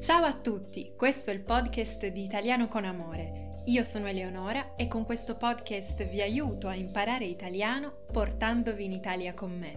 Ciao 0.00 0.22
a 0.22 0.32
tutti, 0.32 0.92
questo 0.96 1.30
è 1.30 1.34
il 1.34 1.40
podcast 1.40 2.06
di 2.06 2.22
Italiano 2.22 2.66
con 2.66 2.84
Amore. 2.84 3.48
Io 3.66 3.82
sono 3.82 4.06
Eleonora 4.06 4.76
e 4.76 4.86
con 4.86 5.04
questo 5.04 5.36
podcast 5.36 6.08
vi 6.08 6.20
aiuto 6.20 6.68
a 6.68 6.76
imparare 6.76 7.24
italiano 7.24 8.04
portandovi 8.12 8.84
in 8.84 8.92
Italia 8.92 9.34
con 9.34 9.58
me. 9.58 9.72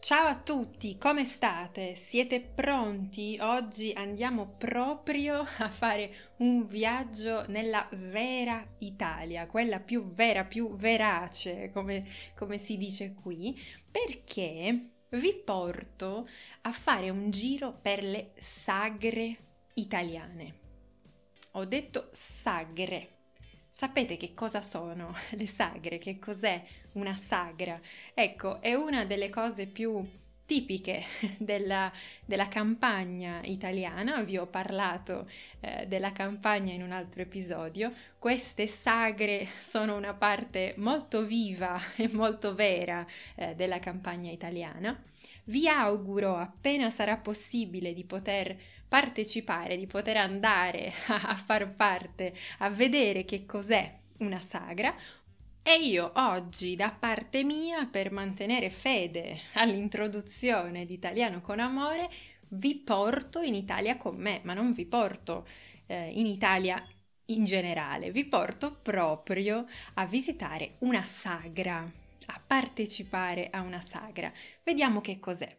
Ciao 0.00 0.26
a 0.26 0.40
tutti, 0.40 0.98
come 0.98 1.24
state? 1.24 1.94
Siete 1.94 2.40
pronti? 2.40 3.38
Oggi 3.40 3.92
andiamo 3.94 4.56
proprio 4.58 5.46
a 5.58 5.70
fare 5.70 6.12
un 6.38 6.66
viaggio 6.66 7.44
nella 7.46 7.88
vera 7.92 8.66
Italia, 8.78 9.46
quella 9.46 9.78
più 9.78 10.08
vera, 10.08 10.44
più 10.44 10.74
verace, 10.74 11.70
come, 11.72 12.04
come 12.34 12.58
si 12.58 12.76
dice 12.76 13.14
qui, 13.14 13.56
perché 13.88 14.98
vi 15.10 15.34
porto 15.34 16.28
a 16.62 16.72
fare 16.72 17.10
un 17.10 17.30
giro 17.30 17.72
per 17.72 18.04
le 18.04 18.32
sagre 18.38 19.36
italiane. 19.74 20.58
Ho 21.52 21.64
detto 21.64 22.10
sagre. 22.12 23.16
Sapete 23.70 24.16
che 24.16 24.34
cosa 24.34 24.60
sono 24.60 25.14
le 25.30 25.46
sagre? 25.46 25.98
Che 25.98 26.18
cos'è 26.18 26.64
una 26.92 27.14
sagra? 27.14 27.80
Ecco, 28.14 28.60
è 28.60 28.74
una 28.74 29.04
delle 29.04 29.30
cose 29.30 29.66
più 29.66 30.06
tipiche 30.50 31.04
della, 31.38 31.92
della 32.24 32.48
campagna 32.48 33.40
italiana, 33.44 34.20
vi 34.22 34.36
ho 34.36 34.48
parlato 34.48 35.30
eh, 35.60 35.86
della 35.86 36.10
campagna 36.10 36.72
in 36.72 36.82
un 36.82 36.90
altro 36.90 37.22
episodio, 37.22 37.92
queste 38.18 38.66
sagre 38.66 39.46
sono 39.60 39.96
una 39.96 40.12
parte 40.12 40.74
molto 40.78 41.24
viva 41.24 41.80
e 41.94 42.08
molto 42.10 42.56
vera 42.56 43.06
eh, 43.36 43.54
della 43.54 43.78
campagna 43.78 44.32
italiana. 44.32 45.00
Vi 45.44 45.68
auguro 45.68 46.36
appena 46.36 46.90
sarà 46.90 47.16
possibile 47.16 47.94
di 47.94 48.02
poter 48.02 48.56
partecipare, 48.88 49.76
di 49.76 49.86
poter 49.86 50.16
andare 50.16 50.92
a, 51.06 51.20
a 51.30 51.36
far 51.36 51.72
parte, 51.74 52.34
a 52.58 52.70
vedere 52.70 53.24
che 53.24 53.46
cos'è 53.46 53.98
una 54.18 54.40
sagra, 54.40 54.94
e 55.62 55.74
io 55.76 56.12
oggi, 56.16 56.74
da 56.74 56.90
parte 56.90 57.44
mia, 57.44 57.86
per 57.86 58.10
mantenere 58.10 58.70
fede 58.70 59.40
all'introduzione 59.54 60.84
di 60.86 60.94
Italiano 60.94 61.40
con 61.40 61.60
Amore, 61.60 62.08
vi 62.50 62.74
porto 62.76 63.40
in 63.40 63.54
Italia 63.54 63.96
con 63.96 64.16
me, 64.16 64.40
ma 64.44 64.54
non 64.54 64.72
vi 64.72 64.86
porto 64.86 65.46
eh, 65.86 66.08
in 66.12 66.26
Italia 66.26 66.82
in 67.26 67.44
generale, 67.44 68.10
vi 68.10 68.24
porto 68.24 68.74
proprio 68.82 69.66
a 69.94 70.06
visitare 70.06 70.76
una 70.80 71.04
sagra, 71.04 71.88
a 72.26 72.42
partecipare 72.44 73.48
a 73.50 73.60
una 73.60 73.80
sagra. 73.80 74.32
Vediamo 74.64 75.00
che 75.00 75.18
cos'è. 75.20 75.56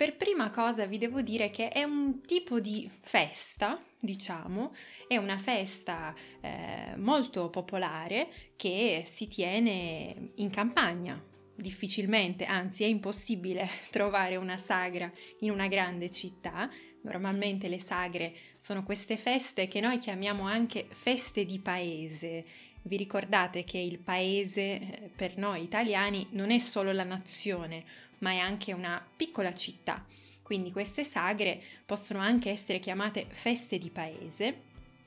Per 0.00 0.16
prima 0.16 0.48
cosa 0.48 0.86
vi 0.86 0.96
devo 0.96 1.20
dire 1.20 1.50
che 1.50 1.68
è 1.68 1.82
un 1.82 2.22
tipo 2.22 2.58
di 2.58 2.90
festa, 3.02 3.78
diciamo, 3.98 4.72
è 5.06 5.18
una 5.18 5.36
festa 5.36 6.14
eh, 6.40 6.96
molto 6.96 7.50
popolare 7.50 8.30
che 8.56 9.02
si 9.04 9.28
tiene 9.28 10.30
in 10.36 10.48
campagna. 10.48 11.22
Difficilmente, 11.54 12.46
anzi 12.46 12.84
è 12.84 12.86
impossibile 12.86 13.68
trovare 13.92 14.36
una 14.36 14.56
sagra 14.56 15.12
in 15.40 15.50
una 15.50 15.68
grande 15.68 16.10
città. 16.10 16.70
Normalmente 17.02 17.68
le 17.68 17.78
sagre 17.78 18.32
sono 18.56 18.82
queste 18.84 19.18
feste 19.18 19.68
che 19.68 19.80
noi 19.80 19.98
chiamiamo 19.98 20.46
anche 20.46 20.86
feste 20.88 21.44
di 21.44 21.58
paese. 21.58 22.46
Vi 22.84 22.96
ricordate 22.96 23.64
che 23.64 23.76
il 23.76 23.98
paese 23.98 24.60
eh, 24.60 25.10
per 25.14 25.36
noi 25.36 25.62
italiani 25.62 26.28
non 26.30 26.50
è 26.50 26.58
solo 26.58 26.90
la 26.90 27.04
nazione, 27.04 27.84
ma 28.20 28.30
è 28.30 28.38
anche 28.38 28.72
una 28.72 29.04
piccola 29.16 29.54
città. 29.54 30.04
Quindi 30.42 30.72
queste 30.72 31.04
sagre 31.04 31.62
possono 31.86 32.18
anche 32.18 32.50
essere 32.50 32.78
chiamate 32.78 33.26
feste 33.28 33.78
di 33.78 33.90
paese 33.90 34.62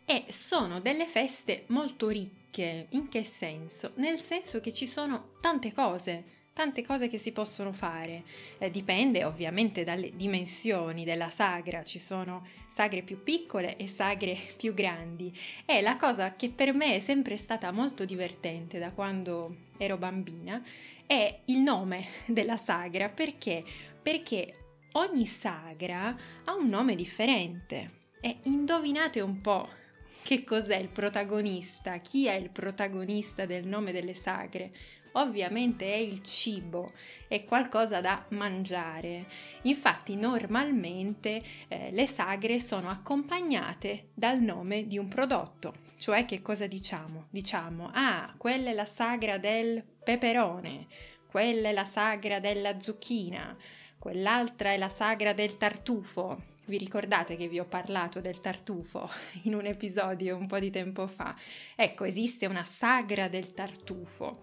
e 0.05 0.25
sono 0.29 0.79
delle 0.79 1.07
feste 1.07 1.65
molto 1.67 2.09
ricche. 2.09 2.87
In 2.89 3.09
che 3.09 3.23
senso? 3.23 3.91
Nel 3.95 4.19
senso 4.19 4.61
che 4.61 4.71
ci 4.71 4.87
sono 4.87 5.33
tante 5.41 5.73
cose, 5.73 6.32
tante 6.53 6.83
cose 6.83 7.09
che 7.09 7.17
si 7.17 7.31
possono 7.31 7.73
fare. 7.73 8.23
Eh, 8.59 8.69
dipende 8.69 9.25
ovviamente 9.25 9.83
dalle 9.83 10.15
dimensioni 10.15 11.03
della 11.03 11.29
sagra, 11.29 11.83
ci 11.83 11.99
sono 11.99 12.45
sagre 12.73 13.01
più 13.01 13.21
piccole 13.23 13.75
e 13.75 13.87
sagre 13.87 14.37
più 14.57 14.73
grandi. 14.73 15.35
E 15.65 15.81
la 15.81 15.97
cosa 15.97 16.35
che 16.35 16.49
per 16.49 16.73
me 16.73 16.95
è 16.95 16.99
sempre 16.99 17.37
stata 17.37 17.71
molto 17.71 18.05
divertente 18.05 18.79
da 18.79 18.91
quando 18.91 19.71
ero 19.77 19.97
bambina 19.97 20.61
è 21.05 21.39
il 21.45 21.59
nome 21.59 22.07
della 22.25 22.57
sagra 22.57 23.09
perché? 23.09 23.63
Perché 24.01 24.57
ogni 24.93 25.25
sagra 25.25 26.15
ha 26.43 26.53
un 26.53 26.69
nome 26.69 26.95
differente 26.95 28.01
e 28.21 28.37
indovinate 28.43 29.19
un 29.21 29.41
po' 29.41 29.81
che 30.23 30.43
cos'è 30.45 30.77
il 30.77 30.87
protagonista, 30.87 31.97
chi 31.97 32.27
è 32.27 32.33
il 32.33 32.49
protagonista 32.49 33.45
del 33.45 33.67
nome 33.67 33.91
delle 33.91 34.13
sagre. 34.13 34.71
Ovviamente 35.15 35.85
è 35.93 35.97
il 35.97 36.21
cibo, 36.23 36.93
è 37.27 37.43
qualcosa 37.43 38.01
da 38.01 38.25
mangiare. 38.29 39.27
Infatti 39.63 40.15
normalmente 40.15 41.43
eh, 41.67 41.91
le 41.91 42.07
sagre 42.07 42.59
sono 42.59 42.89
accompagnate 42.89 44.07
dal 44.13 44.39
nome 44.39 44.87
di 44.87 44.97
un 44.97 45.07
prodotto. 45.07 45.75
Cioè 45.97 46.25
che 46.25 46.41
cosa 46.41 46.65
diciamo? 46.65 47.27
Diciamo, 47.29 47.91
ah, 47.93 48.33
quella 48.37 48.71
è 48.71 48.73
la 48.73 48.85
sagra 48.85 49.37
del 49.37 49.83
peperone, 50.03 50.87
quella 51.27 51.69
è 51.69 51.73
la 51.73 51.85
sagra 51.85 52.39
della 52.39 52.79
zucchina, 52.79 53.55
quell'altra 53.99 54.71
è 54.71 54.77
la 54.77 54.89
sagra 54.89 55.33
del 55.33 55.57
tartufo. 55.57 56.52
Vi 56.65 56.77
ricordate 56.77 57.35
che 57.35 57.49
vi 57.49 57.59
ho 57.59 57.65
parlato 57.65 58.21
del 58.21 58.39
tartufo 58.39 59.09
in 59.43 59.53
un 59.53 59.65
episodio 59.65 60.37
un 60.37 60.47
po' 60.47 60.59
di 60.59 60.69
tempo 60.69 61.07
fa? 61.07 61.35
Ecco, 61.75 62.05
esiste 62.05 62.45
una 62.45 62.63
sagra 62.63 63.27
del 63.27 63.53
tartufo. 63.53 64.39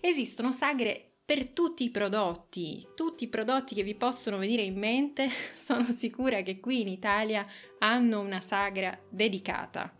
Esistono 0.00 0.52
sagre 0.52 1.14
per 1.24 1.48
tutti 1.48 1.82
i 1.82 1.90
prodotti, 1.90 2.86
tutti 2.94 3.24
i 3.24 3.28
prodotti 3.28 3.74
che 3.74 3.82
vi 3.82 3.96
possono 3.96 4.38
venire 4.38 4.62
in 4.62 4.78
mente, 4.78 5.28
sono 5.58 5.84
sicura 5.84 6.42
che 6.42 6.60
qui 6.60 6.82
in 6.82 6.88
Italia 6.88 7.44
hanno 7.78 8.20
una 8.20 8.40
sagra 8.40 8.96
dedicata. 9.08 9.92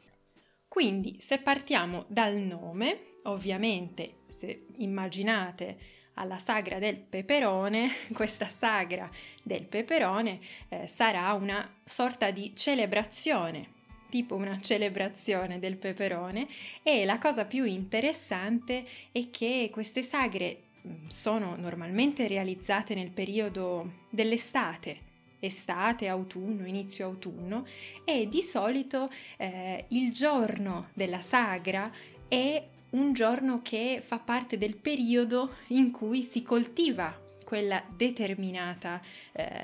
Quindi, 0.69 1.19
se 1.21 1.39
partiamo 1.39 2.05
dal 2.09 2.37
nome, 2.37 3.01
ovviamente, 3.25 4.19
se 4.27 4.67
immaginate 4.77 5.79
alla 6.15 6.39
sagra 6.39 6.79
del 6.79 6.97
peperone, 6.97 7.91
questa 8.13 8.49
sagra 8.49 9.11
del 9.43 9.65
peperone 9.65 10.39
eh, 10.69 10.87
sarà 10.87 11.33
una 11.33 11.69
sorta 11.85 12.31
di 12.31 12.53
celebrazione, 12.55 13.69
tipo 14.09 14.35
una 14.35 14.61
celebrazione 14.61 15.59
del 15.59 15.77
peperone. 15.77 16.47
E 16.83 17.05
la 17.05 17.19
cosa 17.19 17.45
più 17.45 17.65
interessante 17.65 18.85
è 19.13 19.31
che 19.31 19.69
queste 19.73 20.03
sagre 20.03 20.63
mm, 20.87 21.09
sono 21.09 21.57
normalmente 21.57 22.27
realizzate 22.27 22.95
nel 22.95 23.11
periodo 23.11 24.03
dell'estate, 24.11 25.13
estate, 25.41 26.09
autunno, 26.09 26.67
inizio 26.67 27.05
autunno 27.05 27.67
e 28.05 28.29
di 28.29 28.41
solito 28.41 29.11
eh, 29.37 29.85
il 29.89 30.11
giorno 30.11 30.89
della 30.95 31.21
sagra 31.21 31.93
è 32.29 32.65
un 32.95 33.13
giorno 33.13 33.61
che 33.63 34.03
fa 34.05 34.19
parte 34.19 34.59
del 34.59 34.77
periodo 34.77 35.57
in 35.69 35.91
cui 35.91 36.23
si 36.23 36.43
coltiva 36.43 37.21
quella 37.45 37.83
determinata 37.95 39.01
eh, 39.33 39.63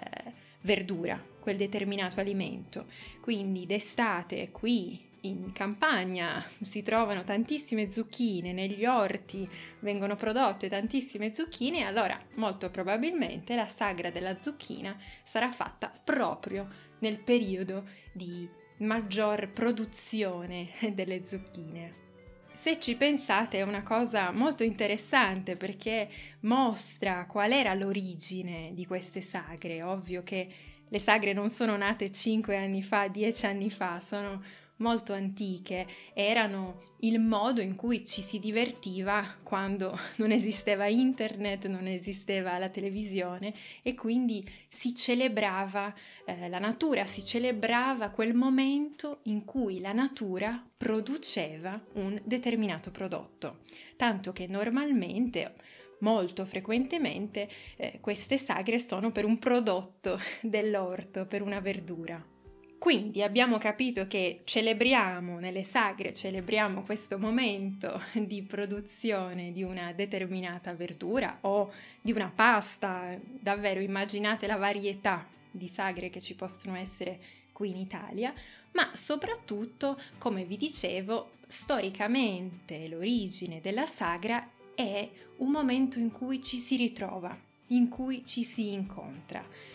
verdura, 0.63 1.23
quel 1.41 1.57
determinato 1.57 2.21
alimento. 2.21 2.87
Quindi 3.21 3.67
d'estate 3.67 4.51
qui 4.51 5.09
in 5.23 5.53
campagna 5.53 6.45
si 6.63 6.83
trovano 6.83 7.25
tantissime 7.25 7.91
zucchine, 7.91 8.53
negli 8.53 8.87
orti 8.87 9.49
vengono 9.81 10.17
prodotte 10.17 10.69
tantissime 10.69 11.35
zucchine, 11.35 11.85
allora 11.85 12.19
molto 12.37 12.71
probabilmente 12.71 13.55
la 13.55 13.69
sagra 13.69 14.11
della 14.11 14.41
zucchina 14.41 14.97
sarà 15.23 15.51
fatta 15.51 15.93
proprio 16.05 16.69
nel 17.01 17.19
periodo 17.19 17.85
di 18.13 18.49
maggior 18.79 19.51
produzione 19.51 20.71
delle 20.95 21.27
zucchine. 21.27 22.10
Se 22.53 22.79
ci 22.79 22.95
pensate 22.97 23.59
è 23.59 23.63
una 23.63 23.83
cosa 23.83 24.33
molto 24.33 24.63
interessante 24.63 25.57
perché 25.57 26.09
mostra 26.41 27.25
qual 27.27 27.53
era 27.53 27.73
l'origine 27.73 28.71
di 28.75 28.85
queste 28.85 29.23
sagre. 29.23 29.83
Ovvio 29.83 30.23
che 30.23 30.49
le 30.87 30.99
sagre 30.99 31.33
non 31.33 31.51
sono 31.51 31.77
nate 31.77 32.13
5 32.13 32.57
anni 32.57 32.83
fa, 32.83 33.09
10 33.09 33.47
anni 33.47 33.71
fa, 33.71 33.99
sono 34.01 34.43
molto 34.81 35.13
antiche, 35.13 35.87
erano 36.13 36.89
il 37.01 37.19
modo 37.19 37.61
in 37.61 37.77
cui 37.77 38.05
ci 38.05 38.21
si 38.21 38.39
divertiva 38.39 39.37
quando 39.43 39.99
non 40.17 40.33
esisteva 40.33 40.87
internet, 40.87 41.67
non 41.67 41.87
esisteva 41.87 42.59
la 42.59 42.69
televisione 42.69 43.55
e 43.83 43.95
quindi 43.95 44.47
si 44.69 44.95
celebrava 44.95 45.95
eh, 46.27 46.49
la 46.49 46.59
natura, 46.59 47.07
si 47.07 47.25
celebrava 47.25 48.11
quel 48.11 48.35
momento 48.35 49.21
in 49.25 49.45
cui 49.45 49.81
la 49.81 49.93
natura 49.93 50.63
produceva 50.77 51.83
un 51.95 52.21
determinato 52.25 52.91
prodotto. 52.91 53.61
Tanto 53.97 54.33
che 54.33 54.47
normalmente 54.47 55.55
molto 56.01 56.45
frequentemente 56.45 57.49
eh, 57.77 57.99
queste 58.01 58.39
sagre 58.39 58.79
sono 58.79 59.11
per 59.13 59.25
un 59.25 59.39
prodotto 59.39 60.19
dell'orto, 60.41 61.27
per 61.27 61.43
una 61.43 61.61
verdura. 61.61 62.23
Quindi 62.81 63.23
abbiamo 63.23 63.59
capito 63.59 64.07
che 64.07 64.41
celebriamo 64.45 65.39
nelle 65.39 65.65
sagre, 65.65 66.15
celebriamo 66.15 66.83
questo 66.83 67.19
momento 67.19 68.01
di 68.25 68.43
produzione 68.43 69.53
di 69.53 69.63
una 69.63 69.93
determinata 69.93 70.73
verdura 70.73 71.41
o 71.43 71.71
di 72.01 72.11
una 72.11 72.33
pasta, 72.35 73.15
davvero 73.23 73.81
immaginate 73.81 74.47
la 74.47 74.57
varietà 74.57 75.29
di 75.51 75.69
sagre 75.69 76.09
che 76.09 76.23
ci 76.23 76.35
possono 76.35 76.75
essere 76.75 77.21
qui 77.53 77.69
in 77.69 77.77
Italia, 77.77 78.33
ma 78.73 78.91
soprattutto, 78.95 80.01
come 80.17 80.45
vi 80.45 80.57
dicevo, 80.57 81.33
storicamente 81.47 82.89
l'origine 82.89 83.61
della 83.61 83.85
sagra 83.85 84.49
è 84.75 85.07
un 85.37 85.51
momento 85.51 85.99
in 85.99 86.11
cui 86.11 86.43
ci 86.43 86.57
si 86.57 86.77
ritrova, 86.77 87.39
in 87.67 87.91
cui 87.91 88.25
ci 88.25 88.43
si 88.43 88.73
incontra. 88.73 89.70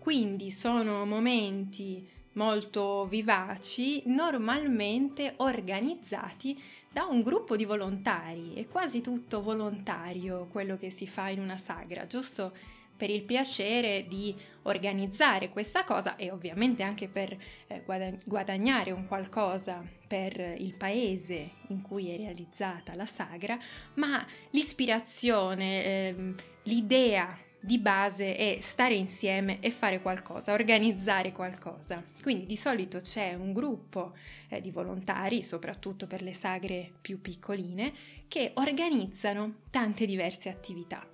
Quindi 0.00 0.50
sono 0.50 1.04
momenti 1.04 2.08
molto 2.32 3.04
vivaci, 3.04 4.02
normalmente 4.06 5.34
organizzati 5.36 6.58
da 6.90 7.04
un 7.04 7.20
gruppo 7.20 7.54
di 7.54 7.66
volontari, 7.66 8.54
è 8.54 8.66
quasi 8.66 9.02
tutto 9.02 9.42
volontario 9.42 10.48
quello 10.50 10.78
che 10.78 10.90
si 10.90 11.06
fa 11.06 11.28
in 11.28 11.38
una 11.38 11.58
sagra, 11.58 12.06
giusto 12.06 12.52
per 12.96 13.10
il 13.10 13.22
piacere 13.24 14.06
di 14.08 14.34
organizzare 14.62 15.50
questa 15.50 15.84
cosa 15.84 16.16
e 16.16 16.30
ovviamente 16.30 16.82
anche 16.82 17.06
per 17.06 17.36
eh, 17.66 17.82
guadagnare 18.24 18.92
un 18.92 19.06
qualcosa 19.06 19.86
per 20.08 20.38
il 20.58 20.74
paese 20.74 21.50
in 21.68 21.82
cui 21.82 22.08
è 22.08 22.16
realizzata 22.16 22.94
la 22.94 23.06
sagra, 23.06 23.58
ma 23.94 24.26
l'ispirazione, 24.50 25.84
eh, 25.84 26.34
l'idea 26.62 27.38
di 27.60 27.78
base 27.78 28.36
è 28.36 28.58
stare 28.60 28.94
insieme 28.94 29.60
e 29.60 29.70
fare 29.70 30.00
qualcosa, 30.00 30.52
organizzare 30.52 31.32
qualcosa. 31.32 32.02
Quindi 32.22 32.46
di 32.46 32.56
solito 32.56 33.00
c'è 33.00 33.34
un 33.34 33.52
gruppo 33.52 34.14
eh, 34.48 34.60
di 34.60 34.70
volontari, 34.70 35.42
soprattutto 35.42 36.06
per 36.06 36.22
le 36.22 36.32
sagre 36.32 36.90
più 37.00 37.20
piccoline, 37.20 37.92
che 38.28 38.52
organizzano 38.54 39.62
tante 39.70 40.06
diverse 40.06 40.48
attività. 40.48 41.06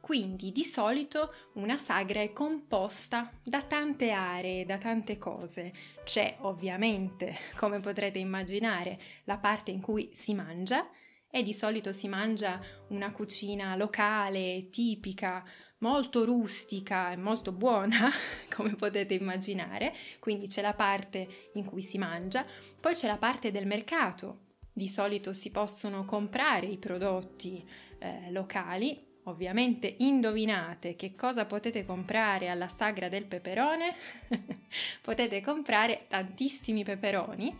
Quindi 0.00 0.52
di 0.52 0.62
solito 0.62 1.32
una 1.54 1.76
sagra 1.76 2.20
è 2.20 2.32
composta 2.32 3.32
da 3.42 3.62
tante 3.62 4.12
aree, 4.12 4.64
da 4.64 4.78
tante 4.78 5.18
cose. 5.18 5.72
C'è 6.04 6.36
ovviamente, 6.42 7.36
come 7.58 7.80
potrete 7.80 8.18
immaginare, 8.18 9.00
la 9.24 9.38
parte 9.38 9.72
in 9.72 9.80
cui 9.80 10.10
si 10.14 10.32
mangia 10.32 10.88
e 11.28 11.42
di 11.42 11.52
solito 11.52 11.90
si 11.92 12.06
mangia 12.06 12.60
una 12.88 13.10
cucina 13.10 13.74
locale, 13.74 14.68
tipica, 14.70 15.44
molto 15.78 16.24
rustica 16.24 17.12
e 17.12 17.16
molto 17.16 17.52
buona, 17.52 18.10
come 18.54 18.74
potete 18.74 19.14
immaginare. 19.14 19.94
Quindi 20.18 20.46
c'è 20.48 20.62
la 20.62 20.74
parte 20.74 21.50
in 21.54 21.64
cui 21.64 21.82
si 21.82 21.98
mangia, 21.98 22.44
poi 22.80 22.94
c'è 22.94 23.06
la 23.06 23.18
parte 23.18 23.50
del 23.50 23.66
mercato. 23.66 24.44
Di 24.72 24.88
solito 24.88 25.32
si 25.32 25.50
possono 25.50 26.04
comprare 26.04 26.66
i 26.66 26.76
prodotti 26.76 27.66
eh, 27.98 28.30
locali 28.30 29.06
Ovviamente 29.28 29.92
indovinate 29.98 30.94
che 30.94 31.16
cosa 31.16 31.46
potete 31.46 31.84
comprare 31.84 32.48
alla 32.48 32.68
sagra 32.68 33.08
del 33.08 33.24
peperone? 33.24 33.96
potete 35.02 35.40
comprare 35.40 36.04
tantissimi 36.06 36.84
peperoni. 36.84 37.56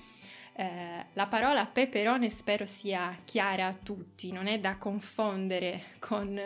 Eh, 0.59 1.05
la 1.13 1.27
parola 1.27 1.67
peperone 1.67 2.31
spero 2.31 2.65
sia 2.65 3.15
chiara 3.25 3.67
a 3.67 3.75
tutti, 3.75 4.33
non 4.33 4.47
è 4.47 4.59
da 4.59 4.79
confondere 4.79 5.89
con, 5.99 6.41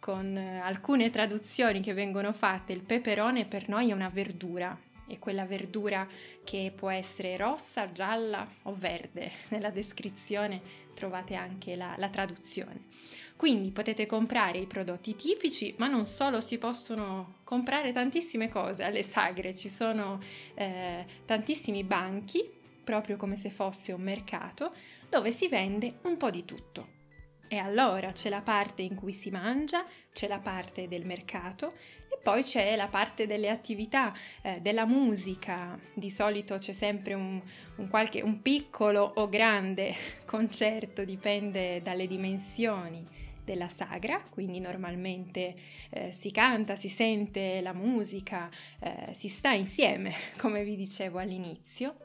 con 0.00 0.36
alcune 0.36 1.10
traduzioni 1.10 1.80
che 1.80 1.92
vengono 1.94 2.32
fatte. 2.32 2.72
Il 2.72 2.82
peperone 2.82 3.44
per 3.44 3.68
noi 3.68 3.90
è 3.90 3.92
una 3.92 4.08
verdura, 4.08 4.76
è 5.06 5.16
quella 5.20 5.46
verdura 5.46 6.08
che 6.42 6.72
può 6.74 6.90
essere 6.90 7.36
rossa, 7.36 7.92
gialla 7.92 8.44
o 8.62 8.74
verde. 8.76 9.30
Nella 9.50 9.70
descrizione 9.70 10.60
trovate 10.92 11.36
anche 11.36 11.76
la, 11.76 11.94
la 11.98 12.08
traduzione. 12.08 12.86
Quindi 13.36 13.70
potete 13.70 14.06
comprare 14.06 14.58
i 14.58 14.66
prodotti 14.66 15.14
tipici, 15.14 15.72
ma 15.78 15.86
non 15.86 16.04
solo, 16.06 16.40
si 16.40 16.58
possono 16.58 17.36
comprare 17.44 17.92
tantissime 17.92 18.48
cose 18.48 18.82
alle 18.82 19.04
sagre, 19.04 19.54
ci 19.54 19.68
sono 19.68 20.20
eh, 20.54 21.06
tantissimi 21.24 21.84
banchi, 21.84 22.60
proprio 22.82 23.16
come 23.16 23.36
se 23.36 23.50
fosse 23.50 23.92
un 23.92 24.02
mercato, 24.02 24.72
dove 25.08 25.30
si 25.30 25.48
vende 25.48 25.98
un 26.02 26.16
po' 26.16 26.30
di 26.30 26.44
tutto. 26.44 27.00
E 27.52 27.58
allora 27.58 28.12
c'è 28.12 28.30
la 28.30 28.40
parte 28.40 28.80
in 28.80 28.94
cui 28.94 29.12
si 29.12 29.28
mangia, 29.28 29.84
c'è 30.10 30.26
la 30.26 30.38
parte 30.38 30.88
del 30.88 31.04
mercato 31.04 31.74
e 32.08 32.18
poi 32.22 32.42
c'è 32.44 32.76
la 32.76 32.86
parte 32.86 33.26
delle 33.26 33.50
attività, 33.50 34.14
eh, 34.40 34.60
della 34.62 34.86
musica. 34.86 35.78
Di 35.92 36.08
solito 36.08 36.56
c'è 36.56 36.72
sempre 36.72 37.12
un, 37.12 37.38
un, 37.76 37.88
qualche, 37.88 38.22
un 38.22 38.40
piccolo 38.40 39.02
o 39.16 39.28
grande 39.28 39.94
concerto, 40.24 41.04
dipende 41.04 41.82
dalle 41.82 42.06
dimensioni 42.06 43.06
della 43.44 43.68
sagra, 43.68 44.22
quindi 44.30 44.58
normalmente 44.58 45.54
eh, 45.90 46.10
si 46.10 46.30
canta, 46.30 46.76
si 46.76 46.88
sente 46.88 47.60
la 47.60 47.74
musica, 47.74 48.48
eh, 48.78 49.12
si 49.12 49.28
sta 49.28 49.52
insieme, 49.52 50.14
come 50.38 50.64
vi 50.64 50.74
dicevo 50.74 51.18
all'inizio, 51.18 51.96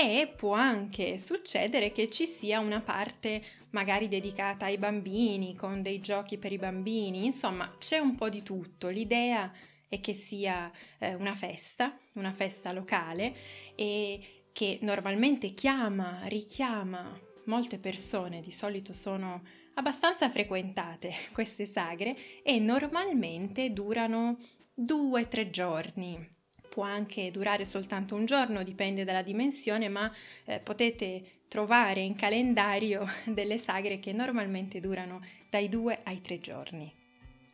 e 0.00 0.32
può 0.32 0.52
anche 0.52 1.18
succedere 1.18 1.90
che 1.90 2.08
ci 2.08 2.24
sia 2.24 2.60
una 2.60 2.80
parte 2.80 3.42
magari 3.70 4.06
dedicata 4.06 4.66
ai 4.66 4.78
bambini, 4.78 5.56
con 5.56 5.82
dei 5.82 5.98
giochi 5.98 6.38
per 6.38 6.52
i 6.52 6.56
bambini, 6.56 7.24
insomma 7.24 7.74
c'è 7.78 7.98
un 7.98 8.14
po' 8.14 8.28
di 8.28 8.44
tutto. 8.44 8.86
L'idea 8.90 9.52
è 9.88 9.98
che 9.98 10.14
sia 10.14 10.70
eh, 11.00 11.14
una 11.14 11.34
festa, 11.34 11.98
una 12.12 12.32
festa 12.32 12.70
locale 12.70 13.34
e 13.74 14.44
che 14.52 14.78
normalmente 14.82 15.52
chiama, 15.52 16.20
richiama 16.26 17.20
molte 17.46 17.78
persone, 17.78 18.40
di 18.40 18.52
solito 18.52 18.92
sono 18.92 19.42
abbastanza 19.74 20.30
frequentate 20.30 21.12
queste 21.34 21.66
sagre 21.66 22.42
e 22.44 22.60
normalmente 22.60 23.72
durano 23.72 24.38
due 24.72 25.22
o 25.22 25.26
tre 25.26 25.50
giorni. 25.50 26.36
Può 26.78 26.86
anche 26.86 27.32
durare 27.32 27.64
soltanto 27.64 28.14
un 28.14 28.24
giorno, 28.24 28.62
dipende 28.62 29.02
dalla 29.02 29.22
dimensione, 29.22 29.88
ma 29.88 30.08
eh, 30.44 30.60
potete 30.60 31.40
trovare 31.48 31.98
in 32.02 32.14
calendario 32.14 33.04
delle 33.26 33.58
sagre 33.58 33.98
che 33.98 34.12
normalmente 34.12 34.78
durano 34.78 35.20
dai 35.50 35.68
due 35.68 35.98
ai 36.04 36.20
tre 36.20 36.38
giorni. 36.38 36.97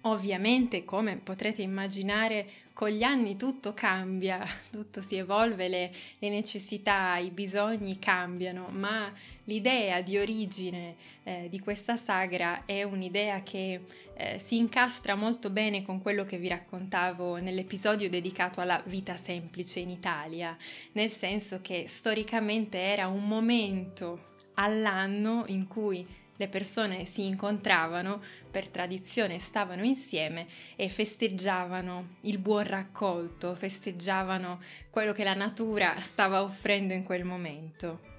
Ovviamente, 0.07 0.85
come 0.85 1.17
potrete 1.17 1.63
immaginare, 1.63 2.47
con 2.75 2.91
gli 2.91 3.03
anni 3.03 3.37
tutto 3.37 3.73
cambia, 3.73 4.45
tutto 4.71 5.01
si 5.01 5.17
evolve, 5.17 5.69
le, 5.69 5.91
le 6.19 6.29
necessità, 6.29 7.17
i 7.17 7.31
bisogni 7.31 7.99
cambiano, 7.99 8.69
ma 8.71 9.11
l'idea 9.45 10.03
di 10.03 10.19
origine 10.19 10.97
eh, 11.23 11.47
di 11.49 11.59
questa 11.59 11.97
sagra 11.97 12.67
è 12.67 12.83
un'idea 12.83 13.43
che 13.43 13.81
eh, 14.15 14.39
si 14.45 14.59
incastra 14.59 15.15
molto 15.15 15.49
bene 15.49 15.83
con 15.83 16.03
quello 16.03 16.25
che 16.25 16.37
vi 16.37 16.49
raccontavo 16.49 17.37
nell'episodio 17.37 18.11
dedicato 18.11 18.61
alla 18.61 18.83
vita 18.85 19.17
semplice 19.17 19.81
in 19.81 19.89
Italia, 19.89 20.55
nel 20.93 21.11
senso 21.11 21.61
che 21.63 21.87
storicamente 21.89 22.79
era 22.79 23.07
un 23.07 23.27
momento 23.27 24.33
all'anno 24.55 25.45
in 25.47 25.67
cui 25.67 26.07
le 26.45 26.49
persone 26.49 27.07
si 27.07 27.25
incontravano, 27.25 28.23
per 28.51 28.69
tradizione 28.69 29.39
stavano 29.39 29.83
insieme 29.83 30.47
e 30.77 30.91
festeggiavano 30.91 32.17
il 32.23 32.39
buon 32.39 32.65
raccolto, 32.65 33.55
festeggiavano 33.55 34.61
quello 34.91 35.13
che 35.13 35.25
la 35.25 35.35
natura 35.35 35.95
stava 36.03 36.43
offrendo 36.43 36.93
in 36.93 37.03
quel 37.03 37.25
momento. 37.25 38.13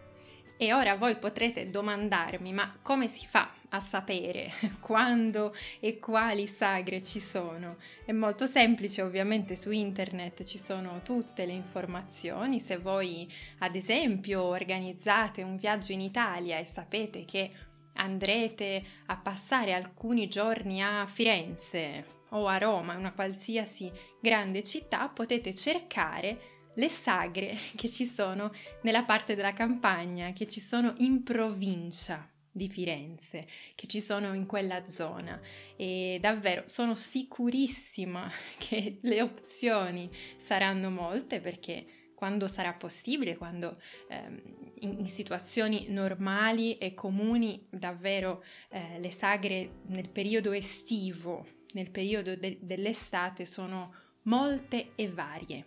E 0.57 0.73
ora 0.73 0.95
voi 0.95 1.17
potrete 1.17 1.69
domandarmi, 1.69 2.53
ma 2.53 2.77
come 2.81 3.09
si 3.09 3.27
fa 3.27 3.51
a 3.69 3.81
sapere 3.81 4.51
quando 4.79 5.53
e 5.81 5.99
quali 5.99 6.47
sagre 6.47 7.03
ci 7.03 7.19
sono? 7.19 7.75
È 8.05 8.13
molto 8.13 8.45
semplice, 8.45 9.01
ovviamente 9.01 9.57
su 9.57 9.69
internet 9.71 10.45
ci 10.45 10.57
sono 10.57 11.01
tutte 11.03 11.45
le 11.45 11.51
informazioni. 11.51 12.61
Se 12.61 12.77
voi, 12.77 13.29
ad 13.59 13.75
esempio, 13.75 14.43
organizzate 14.43 15.43
un 15.43 15.57
viaggio 15.57 15.91
in 15.91 15.99
Italia 15.99 16.57
e 16.57 16.65
sapete 16.65 17.25
che 17.25 17.51
andrete 17.95 18.83
a 19.07 19.17
passare 19.17 19.73
alcuni 19.73 20.27
giorni 20.27 20.81
a 20.81 21.05
Firenze 21.07 22.23
o 22.29 22.47
a 22.47 22.57
Roma, 22.57 22.95
una 22.95 23.13
qualsiasi 23.13 23.91
grande 24.19 24.63
città, 24.63 25.07
potete 25.09 25.53
cercare 25.53 26.53
le 26.75 26.89
sagre 26.89 27.57
che 27.75 27.89
ci 27.89 28.05
sono 28.05 28.51
nella 28.81 29.03
parte 29.03 29.35
della 29.35 29.53
campagna, 29.53 30.31
che 30.33 30.47
ci 30.47 30.59
sono 30.59 30.93
in 30.97 31.23
provincia 31.23 32.29
di 32.51 32.69
Firenze, 32.69 33.47
che 33.75 33.85
ci 33.85 33.99
sono 33.99 34.33
in 34.33 34.45
quella 34.45 34.87
zona. 34.89 35.39
E 35.75 36.19
davvero 36.21 36.63
sono 36.67 36.95
sicurissima 36.95 38.31
che 38.57 38.99
le 39.01 39.21
opzioni 39.21 40.09
saranno 40.37 40.89
molte 40.89 41.41
perché 41.41 41.85
quando 42.15 42.47
sarà 42.47 42.73
possibile, 42.73 43.37
quando 43.37 43.79
ehm, 44.09 44.41
in, 44.79 44.99
in, 44.99 45.09
situazioni 45.09 45.87
normali 45.89 46.77
e 46.77 46.93
comuni 46.93 47.67
davvero 47.69 48.43
eh, 48.69 48.99
le 48.99 49.11
sagre 49.11 49.81
nel 49.87 50.09
periodo 50.09 50.51
estivo, 50.51 51.45
nel 51.73 51.91
periodo 51.91 52.35
de- 52.35 52.57
dell'estate 52.61 53.45
sono 53.45 53.93
molte 54.23 54.93
e 54.95 55.09
varie. 55.09 55.65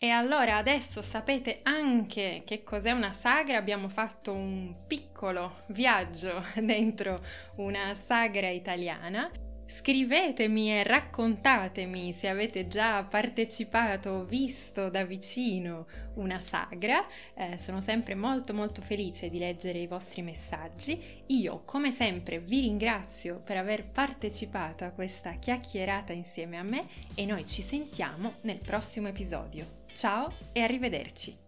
E 0.00 0.10
allora 0.10 0.56
adesso 0.56 1.02
sapete 1.02 1.58
anche 1.64 2.44
che 2.46 2.62
cos'è 2.62 2.92
una 2.92 3.12
sagra, 3.12 3.58
abbiamo 3.58 3.88
fatto 3.88 4.32
un 4.32 4.72
piccolo 4.86 5.60
viaggio 5.70 6.40
dentro 6.62 7.20
una 7.56 7.96
sagra 7.96 8.48
italiana 8.48 9.28
Scrivetemi 9.70 10.70
e 10.70 10.82
raccontatemi 10.82 12.14
se 12.14 12.26
avete 12.26 12.68
già 12.68 13.02
partecipato 13.04 14.08
o 14.08 14.24
visto 14.24 14.88
da 14.88 15.04
vicino 15.04 15.86
una 16.14 16.40
sagra, 16.40 17.06
eh, 17.34 17.58
sono 17.58 17.82
sempre 17.82 18.14
molto 18.14 18.54
molto 18.54 18.80
felice 18.80 19.28
di 19.28 19.38
leggere 19.38 19.78
i 19.78 19.86
vostri 19.86 20.22
messaggi. 20.22 21.22
Io 21.26 21.62
come 21.66 21.92
sempre 21.92 22.40
vi 22.40 22.60
ringrazio 22.60 23.42
per 23.44 23.58
aver 23.58 23.90
partecipato 23.90 24.84
a 24.84 24.90
questa 24.90 25.34
chiacchierata 25.34 26.14
insieme 26.14 26.56
a 26.56 26.62
me 26.62 26.86
e 27.14 27.26
noi 27.26 27.46
ci 27.46 27.60
sentiamo 27.60 28.36
nel 28.40 28.58
prossimo 28.58 29.08
episodio. 29.08 29.84
Ciao 29.92 30.32
e 30.52 30.62
arrivederci! 30.62 31.47